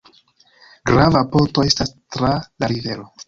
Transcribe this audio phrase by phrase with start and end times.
[0.91, 2.31] Grava ponto estas tra
[2.65, 3.09] la rivero.